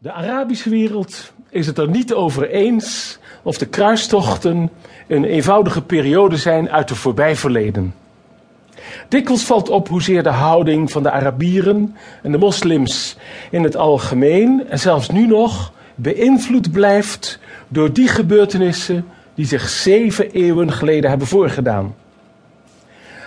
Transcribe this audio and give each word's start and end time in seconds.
De 0.00 0.12
Arabische 0.12 0.70
wereld 0.70 1.32
is 1.50 1.66
het 1.66 1.78
er 1.78 1.88
niet 1.88 2.14
over 2.14 2.50
eens 2.50 3.18
of 3.42 3.58
de 3.58 3.66
kruistochten 3.66 4.70
een 5.06 5.24
eenvoudige 5.24 5.82
periode 5.82 6.36
zijn 6.36 6.70
uit 6.70 6.88
het 6.88 6.98
voorbij 6.98 7.36
verleden. 7.36 7.94
Dikwijls 9.08 9.44
valt 9.44 9.68
op 9.68 9.88
hoezeer 9.88 10.22
de 10.22 10.28
houding 10.28 10.90
van 10.90 11.02
de 11.02 11.10
Arabieren 11.10 11.96
en 12.22 12.32
de 12.32 12.38
moslims 12.38 13.16
in 13.50 13.62
het 13.62 13.76
algemeen 13.76 14.68
en 14.68 14.78
zelfs 14.78 15.08
nu 15.08 15.26
nog 15.26 15.72
beïnvloed 15.94 16.72
blijft 16.72 17.38
door 17.68 17.92
die 17.92 18.08
gebeurtenissen 18.08 19.06
die 19.34 19.46
zich 19.46 19.68
zeven 19.68 20.30
eeuwen 20.30 20.72
geleden 20.72 21.10
hebben 21.10 21.28
voorgedaan. 21.28 21.94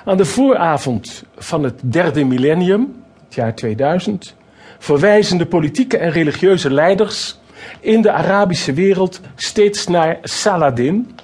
Aan 0.05 0.17
de 0.17 0.25
vooravond 0.25 1.23
van 1.37 1.63
het 1.63 1.81
derde 1.83 2.23
millennium, 2.23 3.03
het 3.25 3.33
jaar 3.33 3.55
2000, 3.55 4.35
verwijzen 4.79 5.37
de 5.37 5.45
politieke 5.45 5.97
en 5.97 6.11
religieuze 6.11 6.71
leiders 6.71 7.39
in 7.79 8.01
de 8.01 8.11
Arabische 8.11 8.73
wereld 8.73 9.19
steeds 9.35 9.87
naar 9.87 10.17
Saladin, 10.23 11.17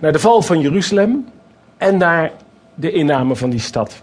naar 0.00 0.12
de 0.12 0.18
val 0.18 0.42
van 0.42 0.60
Jeruzalem 0.60 1.28
en 1.76 1.96
naar 1.96 2.32
de 2.74 2.92
inname 2.92 3.36
van 3.36 3.50
die 3.50 3.60
stad. 3.60 4.02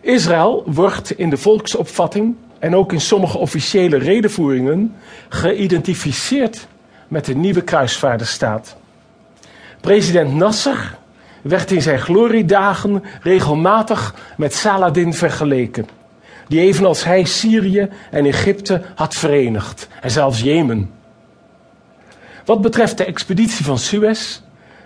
Israël 0.00 0.62
wordt 0.66 1.10
in 1.10 1.30
de 1.30 1.36
volksopvatting 1.36 2.34
en 2.58 2.76
ook 2.76 2.92
in 2.92 3.00
sommige 3.00 3.38
officiële 3.38 3.96
redenvoeringen 3.96 4.94
geïdentificeerd 5.28 6.66
met 7.08 7.24
de 7.24 7.34
nieuwe 7.34 7.62
kruisvaarderstaat. 7.62 8.76
President 9.80 10.34
Nasser 10.34 10.98
werd 11.42 11.70
in 11.70 11.82
zijn 11.82 11.98
gloriedagen 11.98 13.02
regelmatig 13.22 14.14
met 14.36 14.54
Saladin 14.54 15.14
vergeleken 15.14 15.99
die 16.50 16.60
evenals 16.60 17.04
hij 17.04 17.24
Syrië 17.24 17.88
en 18.10 18.26
Egypte 18.26 18.82
had 18.94 19.14
verenigd, 19.14 19.88
en 20.00 20.10
zelfs 20.10 20.40
Jemen. 20.40 20.90
Wat 22.44 22.60
betreft 22.60 22.98
de 22.98 23.04
expeditie 23.04 23.64
van 23.64 23.78
Suez 23.78 24.40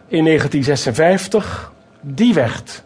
in 0.09 0.25
1956, 0.25 1.73
die 2.01 2.35
werd, 2.35 2.83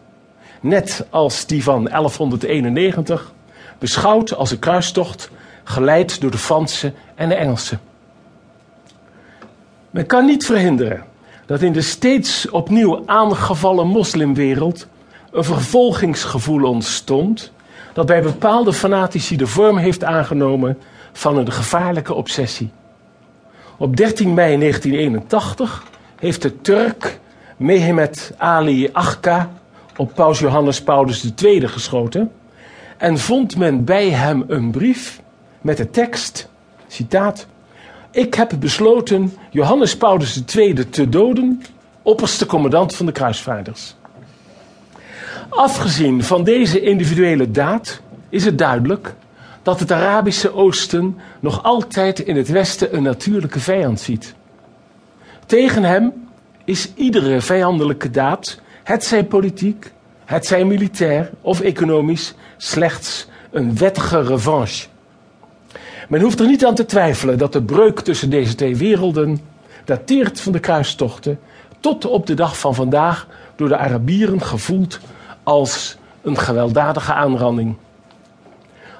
net 0.61 1.05
als 1.09 1.45
die 1.45 1.63
van 1.63 1.83
1191, 1.83 3.33
beschouwd 3.79 4.35
als 4.35 4.51
een 4.51 4.59
kruistocht 4.59 5.29
geleid 5.63 6.21
door 6.21 6.31
de 6.31 6.37
Fransen 6.37 6.93
en 7.15 7.29
de 7.29 7.35
Engelsen. 7.35 7.79
Men 9.89 10.05
kan 10.05 10.25
niet 10.25 10.45
verhinderen 10.45 11.03
dat 11.45 11.61
in 11.61 11.73
de 11.73 11.81
steeds 11.81 12.49
opnieuw 12.49 13.03
aangevallen 13.05 13.87
moslimwereld 13.87 14.87
een 15.31 15.43
vervolgingsgevoel 15.43 16.63
ontstond 16.63 17.51
dat 17.93 18.05
bij 18.05 18.21
bepaalde 18.21 18.73
fanatici 18.73 19.37
de 19.37 19.47
vorm 19.47 19.77
heeft 19.77 20.03
aangenomen 20.03 20.77
van 21.11 21.37
een 21.37 21.51
gevaarlijke 21.51 22.13
obsessie. 22.13 22.71
Op 23.77 23.95
13 23.95 24.33
mei 24.33 24.57
1981 24.57 25.83
heeft 26.15 26.41
de 26.41 26.61
Turk 26.61 27.19
Mehmet 27.57 28.33
Ali 28.37 28.89
Akka 28.91 29.49
op 29.95 30.13
paus 30.13 30.39
Johannes 30.39 30.81
Paulus 30.81 31.31
II 31.43 31.67
geschoten 31.67 32.31
en 32.97 33.17
vond 33.17 33.57
men 33.57 33.83
bij 33.83 34.09
hem 34.09 34.43
een 34.47 34.71
brief 34.71 35.21
met 35.61 35.77
de 35.77 35.89
tekst, 35.89 36.49
citaat, 36.87 37.47
ik 38.11 38.33
heb 38.33 38.51
besloten 38.59 39.33
Johannes 39.49 39.97
Paulus 39.97 40.43
II 40.55 40.89
te 40.89 41.09
doden, 41.09 41.61
opperste 42.01 42.45
commandant 42.45 42.95
van 42.95 43.05
de 43.05 43.11
kruisvaarders. 43.11 43.95
Afgezien 45.49 46.23
van 46.23 46.43
deze 46.43 46.81
individuele 46.81 47.51
daad 47.51 48.01
is 48.29 48.45
het 48.45 48.57
duidelijk 48.57 49.15
dat 49.61 49.79
het 49.79 49.91
Arabische 49.91 50.53
Oosten 50.53 51.17
nog 51.39 51.63
altijd 51.63 52.19
in 52.19 52.35
het 52.35 52.47
Westen 52.47 52.95
een 52.95 53.03
natuurlijke 53.03 53.59
vijand 53.59 53.99
ziet. 53.99 54.35
Tegen 55.45 55.83
hem 55.83 56.13
is 56.65 56.93
iedere 56.95 57.41
vijandelijke 57.41 58.09
daad, 58.09 58.61
het 58.83 59.03
zij 59.03 59.25
politiek, 59.25 59.91
het 60.25 60.45
zij 60.45 60.65
militair 60.65 61.29
of 61.41 61.61
economisch, 61.61 62.33
slechts 62.57 63.27
een 63.51 63.77
wettige 63.77 64.21
revanche. 64.21 64.87
Men 66.09 66.21
hoeft 66.21 66.39
er 66.39 66.47
niet 66.47 66.65
aan 66.65 66.75
te 66.75 66.85
twijfelen 66.85 67.37
dat 67.37 67.53
de 67.53 67.63
breuk 67.63 67.99
tussen 67.99 68.29
deze 68.29 68.55
twee 68.55 68.75
werelden 68.75 69.39
dateert 69.85 70.41
van 70.41 70.51
de 70.51 70.59
kruistochten 70.59 71.39
tot 71.79 72.05
op 72.05 72.25
de 72.25 72.33
dag 72.33 72.59
van 72.59 72.75
vandaag 72.75 73.27
door 73.55 73.67
de 73.67 73.77
Arabieren 73.77 74.41
gevoeld 74.41 74.99
als 75.49 75.97
een 76.21 76.37
gewelddadige 76.37 77.13
aanranding. 77.13 77.75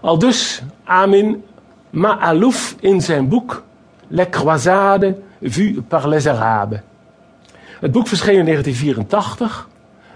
Al 0.02 0.20
dus 0.20 0.62
Amin 0.84 1.44
Ma'alouf 1.90 2.76
in 2.80 3.02
zijn 3.02 3.28
boek 3.28 3.64
Les 4.08 4.30
Croisades 4.30 5.14
vues 5.42 5.78
par 5.88 6.08
les 6.08 6.28
Arabes. 6.28 6.80
Het 7.80 7.92
boek 7.92 8.08
verscheen 8.08 8.38
in 8.38 8.46
1984. 8.46 9.68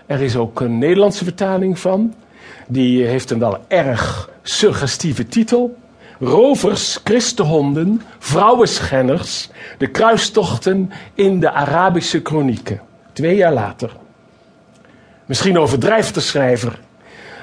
Er 0.05 0.21
is 0.21 0.35
ook 0.35 0.59
een 0.59 0.77
Nederlandse 0.77 1.23
vertaling 1.23 1.79
van. 1.79 2.13
Die 2.67 3.05
heeft 3.05 3.31
een 3.31 3.39
wel 3.39 3.57
erg 3.67 4.29
suggestieve 4.41 5.27
titel. 5.27 5.77
Rovers, 6.19 6.99
christenhonden, 7.03 8.01
vrouwenschenners, 8.19 9.49
de 9.77 9.87
kruistochten 9.87 10.91
in 11.13 11.39
de 11.39 11.51
Arabische 11.51 12.21
kronieken. 12.21 12.81
Twee 13.13 13.35
jaar 13.35 13.53
later. 13.53 14.01
Misschien 15.25 15.59
overdrijft 15.59 16.13
de 16.13 16.19
schrijver, 16.19 16.79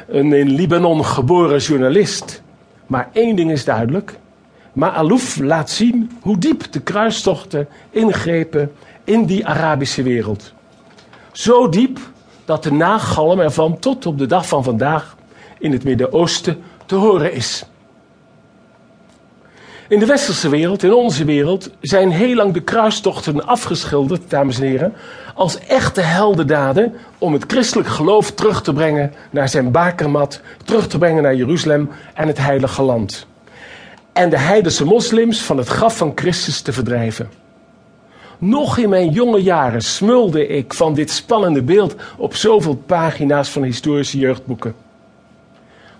een 0.08 0.32
in 0.32 0.50
Libanon 0.50 1.04
geboren 1.04 1.58
journalist. 1.58 2.42
Maar 2.86 3.08
één 3.12 3.36
ding 3.36 3.50
is 3.50 3.64
duidelijk. 3.64 4.18
Ma'alouf 4.72 5.38
laat 5.38 5.70
zien 5.70 6.10
hoe 6.20 6.38
diep 6.38 6.72
de 6.72 6.80
kruistochten 6.80 7.68
ingrepen 7.90 8.72
in 9.04 9.24
die 9.24 9.46
Arabische 9.46 10.02
wereld. 10.02 10.52
Zo 11.32 11.68
diep 11.68 11.98
dat 12.44 12.62
de 12.62 12.72
nagalm 12.72 13.40
ervan 13.40 13.78
tot 13.78 14.06
op 14.06 14.18
de 14.18 14.26
dag 14.26 14.48
van 14.48 14.64
vandaag 14.64 15.16
in 15.58 15.72
het 15.72 15.84
Midden-Oosten 15.84 16.62
te 16.86 16.94
horen 16.94 17.32
is. 17.32 17.64
In 19.90 19.98
de 19.98 20.06
westerse 20.06 20.48
wereld, 20.48 20.82
in 20.82 20.92
onze 20.92 21.24
wereld, 21.24 21.70
zijn 21.80 22.10
heel 22.10 22.34
lang 22.34 22.52
de 22.52 22.60
kruistochten 22.60 23.46
afgeschilderd, 23.46 24.30
dames 24.30 24.60
en 24.60 24.66
heren, 24.66 24.92
als 25.34 25.58
echte 25.58 26.00
heldendaden 26.00 26.94
om 27.18 27.32
het 27.32 27.44
christelijk 27.46 27.88
geloof 27.88 28.30
terug 28.30 28.62
te 28.62 28.72
brengen 28.72 29.12
naar 29.30 29.48
zijn 29.48 29.70
bakermat, 29.70 30.40
terug 30.64 30.86
te 30.88 30.98
brengen 30.98 31.22
naar 31.22 31.34
Jeruzalem 31.34 31.90
en 32.14 32.26
het 32.26 32.38
heilige 32.38 32.82
land. 32.82 33.26
En 34.12 34.30
de 34.30 34.38
heidense 34.38 34.84
moslims 34.84 35.42
van 35.42 35.56
het 35.56 35.68
graf 35.68 35.96
van 35.96 36.12
Christus 36.14 36.60
te 36.60 36.72
verdrijven. 36.72 37.30
Nog 38.38 38.78
in 38.78 38.88
mijn 38.88 39.10
jonge 39.10 39.42
jaren 39.42 39.82
smulde 39.82 40.46
ik 40.46 40.74
van 40.74 40.94
dit 40.94 41.10
spannende 41.10 41.62
beeld 41.62 41.94
op 42.16 42.34
zoveel 42.34 42.82
pagina's 42.86 43.48
van 43.48 43.62
historische 43.62 44.18
jeugdboeken. 44.18 44.74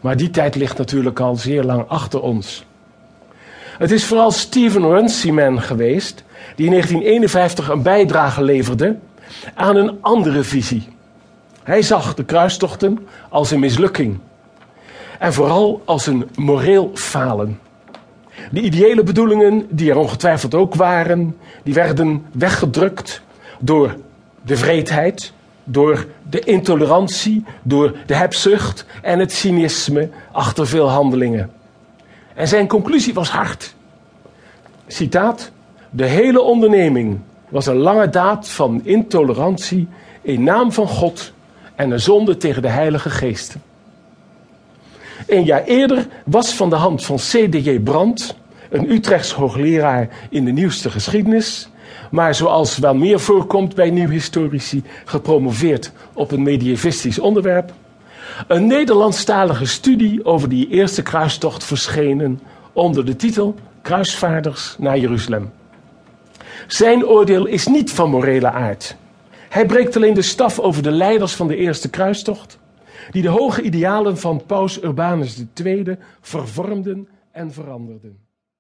Maar 0.01 0.17
die 0.17 0.31
tijd 0.31 0.55
ligt 0.55 0.79
natuurlijk 0.79 1.21
al 1.21 1.37
zeer 1.37 1.63
lang 1.63 1.89
achter 1.89 2.21
ons. 2.21 2.69
Het 3.81 3.91
is 3.91 4.05
vooral 4.05 4.31
Steven 4.31 4.83
Runciman 4.83 5.63
geweest 5.63 6.25
die 6.57 6.65
in 6.65 6.71
1951 6.71 7.69
een 7.69 7.83
bijdrage 7.83 8.43
leverde 8.43 8.99
aan 9.55 9.77
een 9.77 9.99
andere 10.01 10.43
visie. 10.43 10.89
Hij 11.63 11.83
zag 11.83 12.15
de 12.15 12.25
kruistochten 12.25 12.99
als 13.29 13.51
een 13.51 13.61
mislukking 13.61 14.19
en 15.19 15.33
vooral 15.33 15.83
als 15.85 16.07
een 16.07 16.29
moreel 16.35 16.91
falen. 16.95 17.61
De 18.51 18.61
ideële 18.61 19.03
bedoelingen, 19.03 19.67
die 19.71 19.91
er 19.91 19.99
ongetwijfeld 19.99 20.55
ook 20.55 20.75
waren, 20.75 21.37
die 21.63 21.75
werden 21.75 22.27
weggedrukt 22.33 23.23
door 23.59 23.97
de 24.43 24.57
vreedheid, 24.57 25.33
door 25.65 26.07
de 26.31 26.41
intolerantie, 26.41 27.45
door 27.63 27.97
de 28.07 28.15
hebzucht 28.15 28.87
en 29.03 29.19
het 29.19 29.33
cynisme 29.33 30.09
achter 30.33 30.67
veel 30.67 30.89
handelingen. 30.89 31.60
En 32.41 32.49
zijn 32.49 32.67
conclusie 32.67 33.15
was 33.15 33.31
hard. 33.31 33.75
Citaat: 34.87 35.51
De 35.91 36.05
hele 36.05 36.41
onderneming 36.41 37.19
was 37.49 37.67
een 37.67 37.77
lange 37.77 38.09
daad 38.09 38.49
van 38.49 38.81
intolerantie 38.85 39.89
in 40.23 40.43
naam 40.43 40.73
van 40.73 40.89
God 40.89 41.33
en 41.75 41.91
een 41.91 42.01
zonde 42.01 42.37
tegen 42.37 42.63
de 42.63 42.69
Heilige 42.69 43.11
Geest. 43.11 43.57
Een 45.27 45.45
jaar 45.45 45.65
eerder 45.65 46.07
was 46.25 46.55
van 46.55 46.71
de 46.71 46.77
hand 46.77 47.05
van 47.05 47.17
C.D.J. 47.17 47.79
Brandt, 47.79 48.37
een 48.71 48.91
Utrechts 48.91 49.33
hoogleraar 49.33 50.09
in 50.31 50.45
de 50.45 50.53
nieuwste 50.53 50.91
geschiedenis, 50.91 51.69
maar 52.11 52.35
zoals 52.35 52.79
wel 52.79 52.95
meer 52.95 53.21
voorkomt 53.21 53.75
bij 53.75 53.91
nieuwhistorici, 53.91 54.83
gepromoveerd 55.05 55.93
op 56.13 56.33
een 56.33 56.43
medievistisch 56.43 57.19
onderwerp, 57.19 57.73
een 58.49 58.67
Nederlandstalige 58.67 59.67
studie 59.67 60.25
over 60.25 60.49
die 60.49 60.69
eerste 60.69 61.03
kruistocht 61.03 61.65
verschenen 61.65 62.41
onder 62.73 63.05
de 63.07 63.17
titel 63.17 63.55
Kruisvaarders 63.83 64.77
naar 64.79 64.99
Jeruzalem. 64.99 65.51
Zijn 66.67 67.07
oordeel 67.07 67.47
is 67.47 67.67
niet 67.67 67.93
van 67.93 68.11
morele 68.11 68.51
aard. 68.51 68.97
Hij 69.49 69.67
breekt 69.67 69.97
alleen 69.97 70.15
de 70.15 70.23
staf 70.23 70.59
over 70.59 70.83
de 70.83 70.91
leiders 70.91 71.35
van 71.35 71.49
de 71.49 71.57
eerste 71.57 71.91
kruistocht, 71.91 72.59
die 73.11 73.23
de 73.23 73.29
hoge 73.29 73.63
idealen 73.63 74.19
van 74.19 74.43
Paus 74.47 74.83
Urbanus 74.83 75.45
II 75.65 75.97
vervormden 76.21 77.09
en 77.33 77.53
veranderden. 77.53 78.30